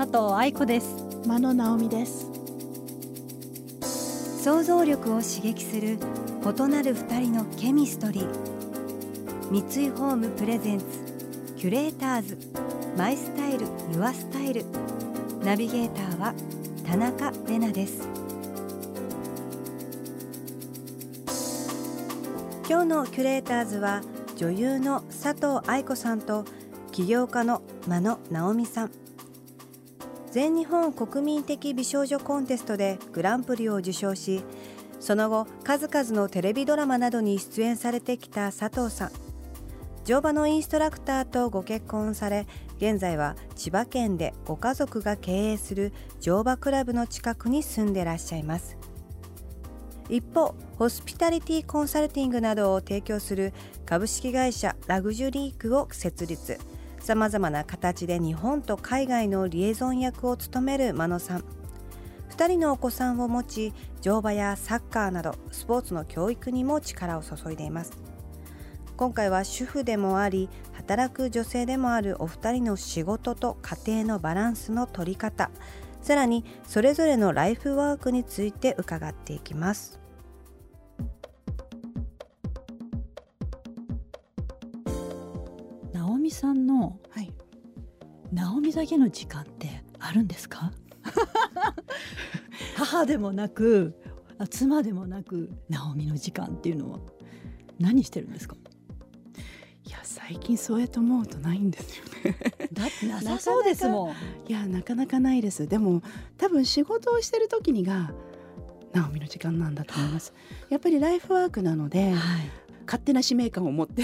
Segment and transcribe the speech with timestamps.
[0.00, 0.96] 佐藤愛子です。
[1.26, 2.26] 真野直美です。
[4.42, 5.98] 想像力を刺激する
[6.42, 9.50] 異なる二人のケミストリー。
[9.50, 10.86] 三井ホームプレゼンツ
[11.58, 12.38] キュレーターズ。
[12.96, 14.64] マイスタイルユアスタイル。
[15.44, 16.34] ナビゲーターは
[16.86, 18.08] 田中れなです。
[22.66, 24.00] 今日のキュレーターズは
[24.36, 26.46] 女優の佐藤愛子さんと
[26.90, 28.90] 起業家の真野直美さん
[30.30, 34.44] 全日本国民的美少女コンテストでグランプリを受賞し
[35.00, 39.10] その後数々のテレビドラマなどに出演されてきた佐藤さん。
[40.04, 42.46] 乗馬のインストラクターとご結婚され
[42.78, 48.76] 現在は千葉県でご家族が経営する乗馬クラブの近くに住んでらっしゃいます。
[50.08, 53.52] 一方ホスピタリティコンサルティングなどを提供する
[53.86, 56.58] 株式会社ラグジュリークを設立。
[57.00, 61.44] さまざまな形で日本と海外のリエゾン役を務める真野さん。
[62.30, 67.92] 2人のお子さんを持ち乗馬やサッカーなどスポーツの教育にも力を注いでいます。
[68.96, 75.50] 今回は主婦でもあり働く女性でもあるお二人の仕事と家庭のバランスの取り方
[76.02, 79.99] さらにそれぞれのライフワークについて伺っていきます。
[86.30, 87.32] 美さんのはい。
[88.32, 90.70] 直美だけの時間ってあるんですか？
[92.76, 94.00] 母でもなく
[94.38, 97.00] あ妻でもなく直美の時間っていうのは
[97.80, 98.56] 何してるんですか？
[99.84, 102.36] いや最近そうやって思うとないんですよね。
[102.72, 104.10] だってなさそうですもん。
[104.48, 105.66] いやなかなかないです。
[105.66, 106.00] でも
[106.38, 108.12] 多分仕事をしてる時にが
[108.94, 110.32] 直美の時間なんだと思います。
[110.68, 112.50] やっぱりライフワークなのではい
[112.86, 114.02] 勝手な使命感を持って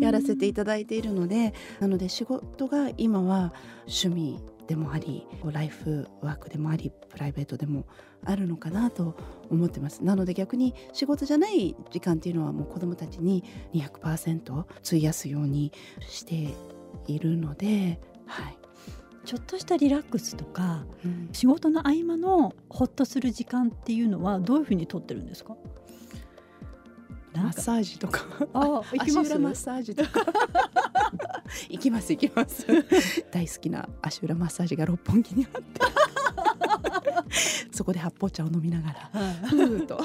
[0.00, 3.52] やらせていただいているのでなので仕事が今は
[3.86, 7.86] 趣味でもありライフワークでもありプライベートでも
[8.24, 9.14] あるのかなと
[9.50, 10.02] 思ってます。
[10.02, 13.44] なので逆に仕事じゃない時間っていうのはもう子どもたちに
[13.74, 15.72] 200%費やすように
[16.08, 16.54] して
[17.06, 18.56] いるのではい、
[19.26, 21.28] ちょっとしたリラックスとかうん。
[21.32, 25.54] 仕事の合間のホッとする時間っていうのはどういうふうにとってるんですか？
[27.44, 28.24] マッサージとか。
[28.52, 29.28] あ行きます？
[29.28, 30.10] 足裏マッサージとか。
[31.68, 32.66] 行きます行きます。
[33.30, 35.80] 大好きな足裏マッサージが六本木にあって。
[37.72, 39.34] そこで発泡茶を飲みながらはい。
[39.48, 40.00] ふーっと。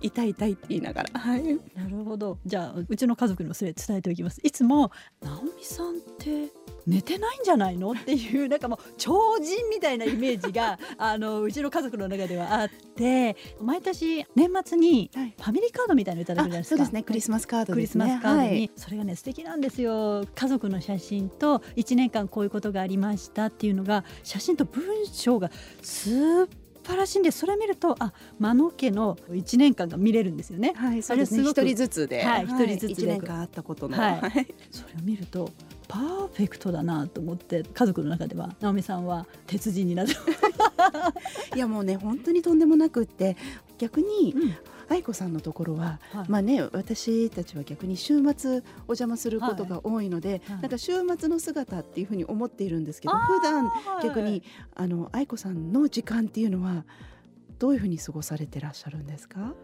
[0.00, 1.20] 痛い痛いって言いながら。
[1.20, 1.42] はい。
[1.74, 2.38] なるほど。
[2.44, 4.40] じゃあうちの家族にもそれ伝えておきます。
[4.42, 4.90] いつも
[5.22, 6.48] 直美さんって
[6.86, 7.92] 寝てないんじゃないの？
[7.92, 15.34] っていうなんかもう超人みたいなイメージが あのうちの家族の中ではあって毎年年末にはい。
[15.36, 16.76] ファミリーカードみたいなのいただくじゃないですか。
[16.76, 17.02] そうですね。
[17.02, 18.70] クリスマスカードクリスマスカードに、はい。
[18.76, 20.24] それがね素敵なんですよ。
[20.34, 25.50] 家族の写真と1年間こういうことがありましたっていうのが写真と文章が
[25.82, 30.74] 素晴らしいんでそれ見るとあ真野家の1年間が見れるんですよね。
[30.76, 31.42] はいそうですね。
[31.42, 32.22] 一人ずつで。
[32.22, 33.96] はい一人ずつ年間あったことの。
[33.96, 34.20] はい。
[34.20, 34.46] はい。
[34.70, 35.50] それを見ると
[35.88, 36.02] パー
[36.32, 40.12] フェクトだなと思って家族の中では直美さんは鉄人になって。
[41.54, 43.36] いやもうね本当にとんでもなくって
[43.78, 44.54] 逆にうん。
[44.86, 46.28] 愛子さんのところは、はい。
[46.28, 50.60] まあね私たちは逆に週末お邪魔することが多いので、はい。
[50.60, 54.04] なんか週末の姿っていうふうに思っているんですけど普段はい。
[54.04, 54.42] 逆に
[54.74, 56.84] あの愛子さんの時間っていうのは
[57.58, 59.54] どういうふうに過ごされてらっしゃるんですか？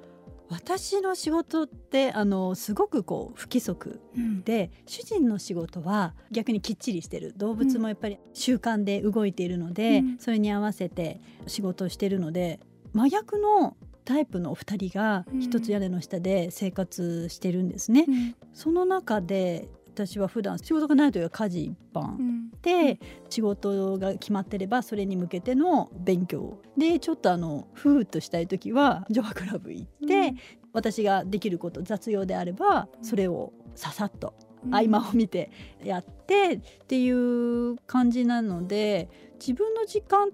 [0.51, 4.01] 私の仕事ってあのすごくこう不規則
[4.45, 7.33] で主人の仕事は逆にきっちりしてる。
[7.37, 10.19] 動物もやっぱり習慣で動いているので、うん。
[10.19, 12.59] それに合わせて仕事をしているので
[12.93, 15.41] 真逆のタイプのお二人がうん。
[15.41, 18.07] 一つ屋根の下で生活してるんですね。
[18.53, 19.69] その中で
[20.07, 22.51] 私は普段仕事がないというか家事一般うん。
[22.63, 30.39] で仕事が決まってればそれに向けての勉強でちょっとあのふーっとしたい時はジョアクラブ行って、うん。
[30.73, 34.75] 私ができること雑用であればそれをささっとうん。
[34.75, 35.51] 合間を見て
[35.83, 39.09] やってっていう感じなので
[39.39, 40.31] 自分の時間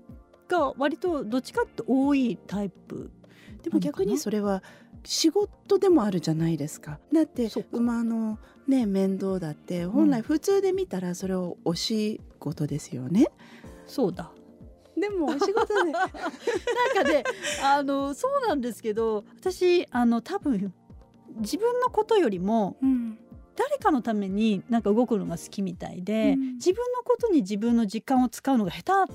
[0.49, 3.11] が割とどっちかって多いタイプ
[3.67, 4.63] でも逆にそれは
[5.03, 7.01] 仕事でもあるじゃないですか。
[7.13, 13.27] だって馬のね面倒だって本来普通で見たらそれをお仕事ですよね。
[13.89, 14.31] そうだ。
[14.97, 15.91] でもお 仕事で。
[15.91, 16.09] なん
[16.95, 17.25] かね
[17.61, 20.73] あのそうなんですけど私あの多分
[21.39, 23.19] 自分のことよりもうん。
[23.57, 26.55] 誰かのためになんか動くのが好きみたいで、うん。
[26.57, 29.13] 自分のことに自分の時間を使うのが下手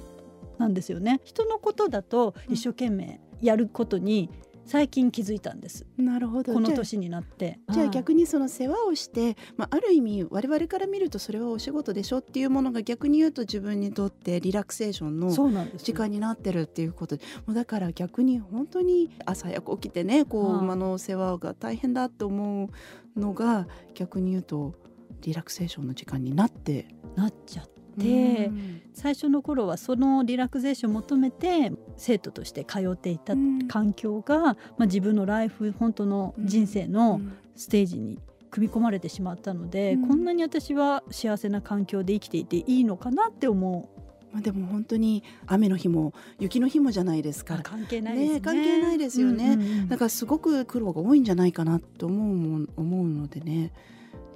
[0.57, 1.21] なんですよね。
[1.23, 4.29] 人のことだと一生懸命やることに
[4.65, 6.53] 最近気づいたんです、なるほど。
[6.53, 7.59] この年になって。
[7.69, 15.29] じゃあはい逆にその世話をして、まあ、ある意味我々から見るとそれはお仕事でしょっていうものが逆に言うと自分にとってリラクセーションの
[15.77, 17.17] 時間になってるっていうこと。
[17.17, 22.69] でもうだから逆に本当に朝早く起きてねこうはい馬の世話が大変だと思
[23.15, 24.73] うのが逆に言うと
[25.21, 26.87] リラクセーションの時間になって。
[27.15, 28.81] なっちゃってでうん。
[28.93, 33.67] 最初の頃はそのリラクゼーションを求めて生徒として通っていたうん。
[33.67, 37.21] 環境が、まあ、自分のライフ本当の人生の
[37.55, 40.07] ステージに組み込まれてしまったので、うん。
[40.07, 44.01] こんなに私は幸せな環境で生きていていいのかなって思う。
[44.31, 47.59] まあ、でも本当に雨の日も雪の日もじゃないですか。
[47.63, 48.33] 関係ないですね。
[48.35, 49.53] ね関係ないですよね。
[49.53, 53.73] うんうんうんだからすごく苦労が多いんじゃないかなと思うもん思うのでね。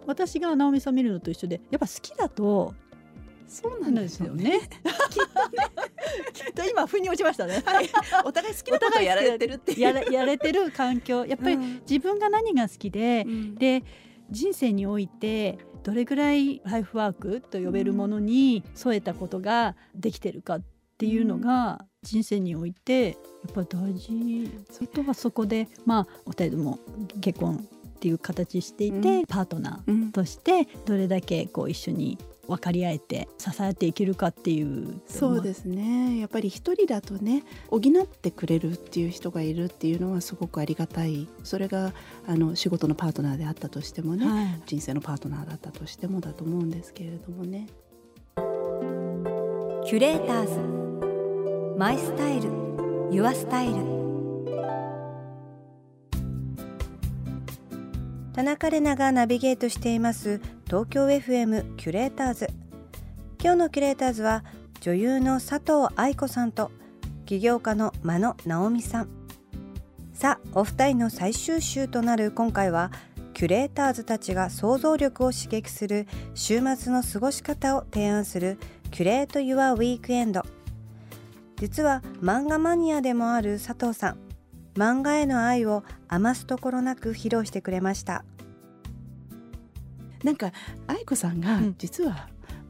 [0.06, 2.76] 私が直美さん見るのと一緒でやっぱ好きだと
[3.48, 4.60] そうなんですよ ね。
[6.34, 7.64] きっと今腑に落ちましたね。
[8.26, 9.80] お互い好きなことをやられてるって。
[9.80, 11.26] やれやれてる環境。
[11.26, 11.82] やっぱりうん。
[11.90, 13.56] 自分が何が好きで、うん。
[13.56, 13.84] で
[14.32, 20.64] 人生においてどれぐらいライフワークと呼べるものに添えたことができてるかっ
[20.98, 23.14] ていうのが人生においてや
[23.50, 24.52] っぱり大事。
[24.72, 26.80] それとはそこでまあお二人とも
[27.22, 29.26] 結婚っていう形していて、うん。
[29.26, 30.12] パートナーうん。
[30.12, 35.02] としてどれだけこう一緒に分かり合えて支えていけるかっていう。
[35.08, 36.20] そうですね。
[36.20, 41.28] やっぱり一人だとね補ってくれるっていう人がいるっていうのはすごくありがたい。
[41.44, 41.94] それが
[42.28, 44.62] あの仕事のパートナーであったとしてもね、はい。
[44.66, 47.68] 人生のパートナーだったとしてもだと思うんですけれどもね。
[49.86, 50.60] キュレーターズ。
[51.78, 52.50] マイスタイル。
[53.12, 53.96] ユアスタイル。
[58.36, 62.48] 田中れながナビゲートしています東京 FM キュレーターズ。
[63.40, 64.44] 今日のキュレーターズは
[64.82, 66.72] 女優の佐藤愛子さんと
[67.28, 69.10] 起業家の真野直美さん。
[70.12, 72.90] さあお二人の最終週となる今回は
[73.36, 78.58] キュレーターズたちが想像力を刺激する週末の過ごし方を提案する
[78.90, 80.42] キュレート・ユア・ウィークエンド。
[81.58, 84.18] 実は漫画マニアでもある佐藤さん。
[84.74, 88.26] 漫画への愛を余すところなく披露してくれました。
[90.26, 90.52] なんか
[90.88, 91.76] 愛子さんがうん。
[91.78, 92.28] 実は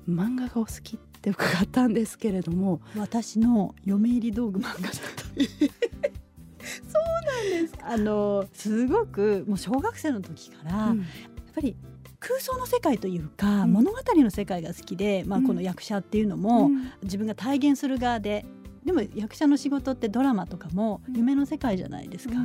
[0.07, 5.24] 漫画がお好きって伺ったんですけれども、私の嫁入り道具漫画だった。
[6.92, 10.96] そうなんですあのすごくもう小学生の時から、やっ
[11.54, 11.78] ぱり
[12.19, 13.72] 空想の世界というか、うん。
[13.74, 15.48] 物語の世界が好きで、まあ、うん。
[15.48, 16.92] この役者っていうのも、うん。
[17.04, 18.46] 自分が体現する側で
[18.84, 21.16] でも役者の仕事ってドラマとかもうん。
[21.16, 22.36] 夢の世界じゃないですか、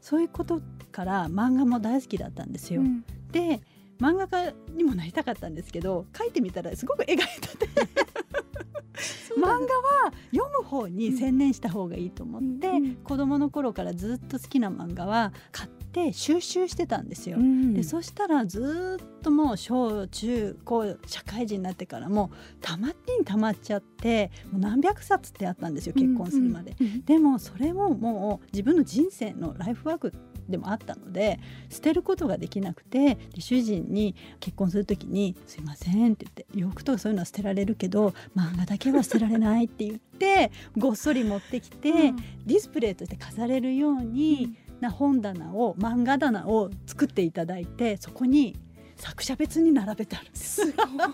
[0.00, 2.80] そういうことから漫画も大好きだったんですよ。
[2.80, 3.04] うん。
[3.30, 3.60] で
[4.00, 7.68] 漫画家にもなりたかったんですけど書いてみたらすごく絵が下手で。
[9.38, 9.60] 漫画は
[10.32, 17.38] 読む方に専念した方がいいと思って、うん子供の頃からずっと好きな漫画は買って収集してたんですよ。
[17.38, 22.30] うんでそしたらずっともう小中高社会人になってからも
[22.60, 26.76] たまってにたまっちゃってもう何百冊ってあったんですよ結婚するまで。
[26.80, 27.04] うんうん。
[27.04, 30.12] でもそれももう自分の人生のライフワーク
[30.48, 31.38] でもあったので
[31.68, 42.16] 捨てることができなくてで主人に結婚する時に「すいません」って言って洋服とかそういうのは捨てられるけど漫画だけは捨てられないって言って ごっそり持ってきて、うん。
[42.46, 48.56] ディスプレイとして飾れるように、な本棚を漫画棚を作っていただいてそこに
[48.96, 50.62] 作者別に並べてあるんです。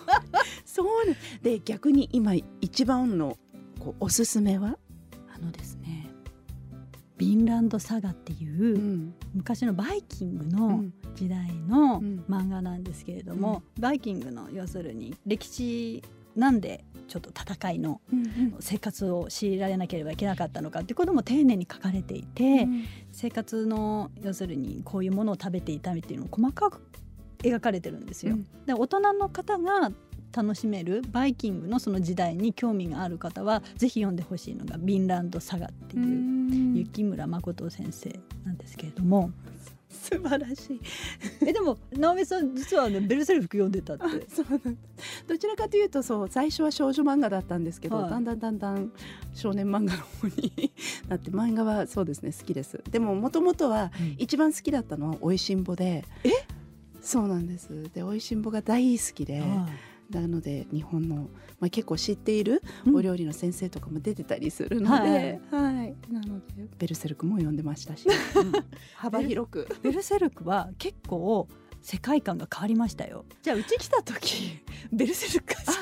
[0.64, 3.38] そうねで逆に今一番の
[3.78, 4.78] こうおすすめは、
[5.34, 5.83] あのですね
[7.16, 9.14] ビンランドサガっていう、ん。
[9.34, 10.92] 昔のバイキングうのん。
[11.14, 12.24] 時代のうん。
[12.28, 16.02] 漫画なんですけれども、バイキングの要するに歴史
[16.34, 22.66] なんでちょっと戦いのうん生活を強いられなければいけなかったのかっていうことも丁寧に書かれていて、
[23.12, 26.82] 生活の要するにこういうものを食べていたみっていうのを細かく
[27.38, 28.34] 描かれてるんですよ。
[28.34, 28.46] うん。
[28.66, 29.92] で大人の方が
[30.34, 36.74] 楽しめるバイキングのその時代に興味がある方はぜひ読んでほしいのが「ビンランドサガ」っていう、うん。
[36.74, 39.30] 雪村誠先生なんですけれども。
[39.88, 40.80] 素晴らしい。
[41.46, 44.04] えでも直美さん実はねベルセルク読んでたって。
[45.26, 48.10] どちらかというとそう最初は少女漫画だったんですけど、はい。
[48.10, 48.92] だんだんだんだん
[49.34, 50.72] 少年漫画の方に
[51.08, 52.82] なって漫画はそうですね好きです。
[52.90, 56.04] でももともとは一番好きだったのはおいしんぼで。
[56.24, 56.30] え？
[57.00, 57.84] そうなんです。
[57.94, 59.68] でおいしんぼが大好きで、は
[60.10, 61.28] なので日本の、
[61.60, 62.96] まあ、結構知っているうん。
[62.96, 65.96] お料理の先生とかも出てたりするので、はい。
[66.10, 66.68] なので。
[66.78, 68.52] ベルセルクも読んでましたし、うん。
[68.96, 69.68] 幅広く。
[69.70, 71.48] いベルセルクは結構
[71.82, 73.24] 世界観が変わりましたよ。
[73.42, 74.60] じゃあうち来た時
[74.92, 75.78] ベルセルク貸し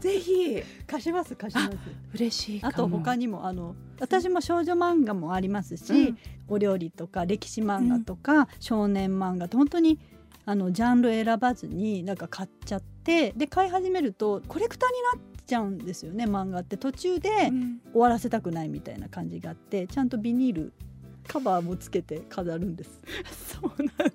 [0.00, 0.62] ぜひ。
[0.86, 1.78] 貸します貸します。
[2.14, 6.18] 嬉しいあと他にもあの私も少女漫画もありますし、うん。
[6.48, 9.98] お料理とか歴史漫画とか、少年漫画と本当に
[10.44, 16.76] あのジャンル選ばずになんか買っちゃってで買い始めるとコレクターになっちゃうんですよね漫画って。
[16.76, 17.80] 途中でうん。
[17.92, 20.72] 終わらせたくないみたいな感じがあってちゃんとビニール
[21.28, 23.00] カバーもつけて飾るんです。
[23.60, 24.12] そうなん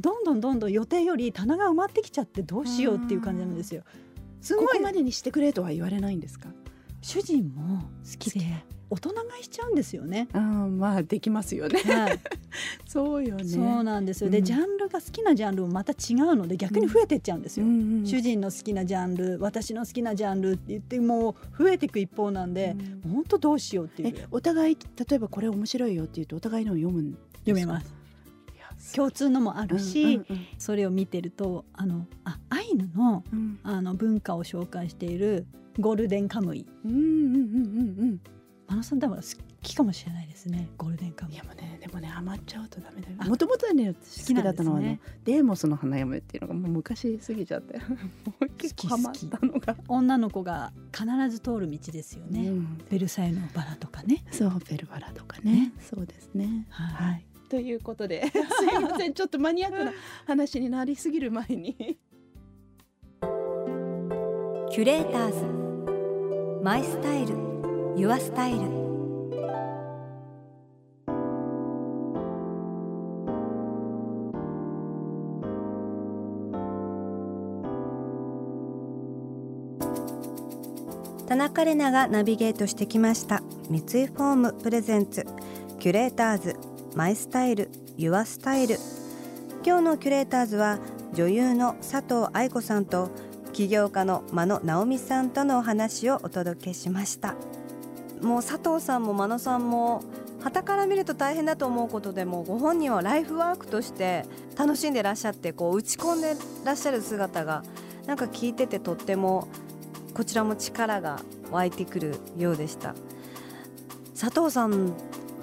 [0.00, 3.82] どんどんどんどん予定より棚が埋まってきちゃってどうしようっていう感じなんですよ。
[4.40, 4.66] すごい。
[4.66, 6.48] ここまでにしてくれとは言われないんですか？
[7.00, 8.46] 主人も好きで
[8.92, 10.28] 大人買いしちゃうんですよね。
[10.34, 11.80] あーまあできますよね。
[11.80, 12.20] はい。
[12.86, 13.44] そうよね。
[13.44, 14.32] そうなんですよ、うん。
[14.32, 22.76] でジャンルが好きなジャンルもまた違うので逆に増えてっちゃうんですよ、うんうん主人の好きなジャンル私の好きなジャンルって言ってもう増えていく一方なんで、
[23.10, 24.14] 本当どうしようっていう。
[24.14, 24.76] えお互い
[25.08, 27.28] 例えばこれ面白いよって言うとお互いのを読むんですか？
[27.46, 27.94] 読めます。
[28.94, 33.58] 共通のもあるし、うんうんそれを見てるとあのあアイヌのうん。
[33.62, 35.46] あの文化を紹介している
[35.78, 36.66] ゴールデンカムイ。
[36.84, 38.20] うんうんうんうん
[38.72, 39.22] うん真野さん多分好
[39.62, 41.32] きかもしれないですねゴールデンカム。
[41.32, 43.16] イいやもうねでもね余っちゃうとダメだよ。
[43.18, 43.92] あもともとはね。
[43.92, 47.80] 好きだったのはあの好きなんでデーモスの花嫁っていうのがもう昔過ぎちゃって。
[48.58, 52.78] 結構ハマったのが、女の子が必ず通る道ですよね、うん。
[52.90, 54.24] ベルサイユのバラとかね。
[54.30, 55.52] そうベルバラとかね。
[55.52, 55.72] ね。
[55.80, 56.66] そうですね。
[56.70, 57.10] はい。
[57.10, 57.26] はい。
[57.48, 59.14] ということで すいません。
[59.14, 59.92] ちょっとマニアックな
[60.26, 61.98] 話になりすぎる前に。
[64.70, 66.62] キュレーターズ。
[66.62, 67.51] my style your
[67.94, 68.60] style
[81.28, 83.42] 田中れながナビゲートしてきました。
[83.70, 85.26] 三井ホーム presents。
[85.78, 86.56] キュレーターズ。
[86.94, 88.76] my style。your style。
[89.64, 90.78] 今日のキュレーターズは
[91.14, 93.10] 女優の佐藤愛子さんと
[93.52, 97.34] 起業家の真野直美さんとのお話をお届けしました。
[98.22, 100.02] もう佐藤さんも真野さんも
[100.42, 104.24] 傍から見ると大変だと思うことでもご本人はライフワークとして
[104.56, 107.62] 楽しんでらっしゃってこう打ち込んでらっしゃる姿が
[108.06, 109.48] なんか聞いててとっても
[110.14, 112.94] こちらも力が湧いてくるようでした。
[114.18, 114.94] 佐藤さん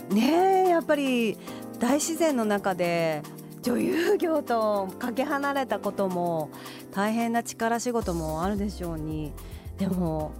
[0.09, 1.37] ねえやっぱり
[1.79, 3.23] 大自然の中で
[3.61, 6.49] 女優業とかけ離れたことも
[6.91, 9.33] 大変な力仕事もあるでしょうに。
[9.77, 10.31] でも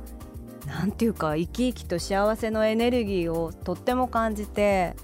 [0.65, 4.95] なんていうか生き生きと幸せのエネルギーをとっても感じて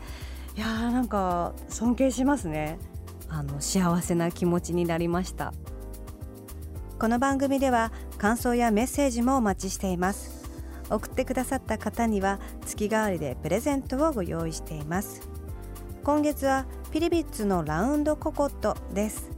[0.56, 2.80] いやーなんか尊敬しますね。
[3.28, 5.54] あの幸せな気持ちになりました。
[6.98, 10.50] この番組では感想やメッセージもお待ちしています。
[10.90, 15.28] 送ってくださった方には月替わりでプレゼントをご用意しています。
[16.04, 19.30] 今月はフィリビッツのラウンドココットです。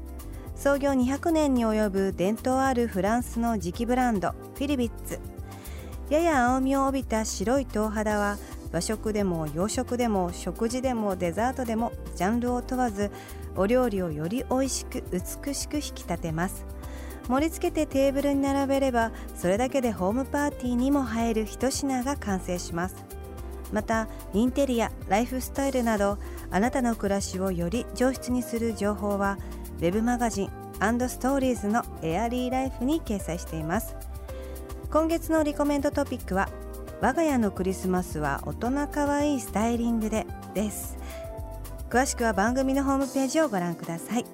[0.53, 5.19] 創業200年に及ぶ伝統あるフランスの磁気ブランドフィリビッツ。
[6.09, 8.37] やや青みを帯びた白い頭肌は
[8.71, 13.11] 和食でも洋食でも食事でもデザートでもジャンルを問わず
[13.55, 16.65] お料理をより美味しく美しく引き立てます。
[17.27, 22.95] 盛り付けてテーブルに並べればそれだけでホームパーティーにも映える一品が完成します。
[23.73, 26.17] またインテリアライフスタイルなど
[26.51, 29.37] あなたの暮らしをより上質にする情報は
[29.79, 30.49] ウェブマガジン
[31.09, 34.06] ストーリーズのエアリーライフに掲載しています。
[34.89, 36.47] 今月のリコメントトピックは
[37.01, 40.97] 我が家のクリスマスは大人かわいいスタイリングでです。
[41.89, 44.25] 詳しくは番組のホームページをご覧ください。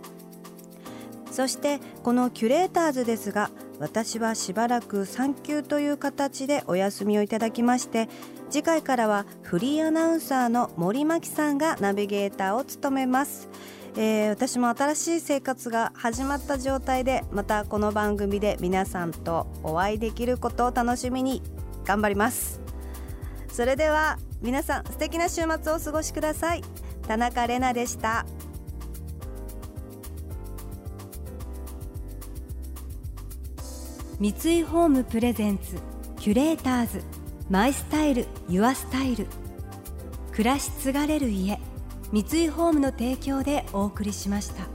[1.32, 8.08] そしてこのキュレーターズですが私はしばらく産休という形でお休みをいただきまして
[8.52, 13.50] 次回からはフリーアナウンサーの森牧さんがナビゲーターを務めます、
[13.96, 21.44] えー私も新しい生活が始まった状態でまたこの番組で皆さんとお会いできることを楽しみに
[21.86, 22.60] 頑張ります。
[23.50, 26.64] それでは皆さん素敵な週末をお過ごしください。
[27.08, 28.26] 田中れなでした。
[34.20, 35.78] 三井ホームプレゼンツ
[36.18, 37.04] キュレーターズ
[37.50, 39.28] マイスタイルユアスタイル。
[40.32, 41.60] 暮らし継がれる家。
[42.12, 44.73] 三井ホームの提供でお送りしました。